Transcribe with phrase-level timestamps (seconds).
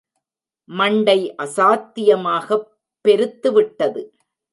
[0.65, 2.67] மண்டை அசாத்தியமாகப்
[3.07, 4.09] பெருத்துவிட்டது.